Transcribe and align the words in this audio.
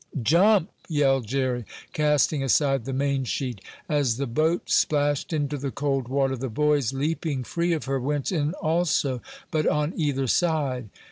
"Jump!" 0.23 0.71
yelled 0.89 1.27
Jerry, 1.27 1.63
casting 1.93 2.41
aside 2.43 2.85
the 2.85 2.91
mainsheet. 2.91 3.61
As 3.87 4.17
the 4.17 4.25
boat 4.25 4.63
splashed 4.67 5.31
into 5.31 5.57
the 5.59 5.69
cold 5.69 6.07
water 6.07 6.35
the 6.35 6.49
boys, 6.49 6.91
leaping 6.91 7.43
free 7.43 7.71
of 7.73 7.85
her, 7.85 7.99
went 7.99 8.31
in 8.31 8.55
also, 8.55 9.21
but 9.51 9.67
on 9.67 9.93
either 9.95 10.25
side. 10.25 10.89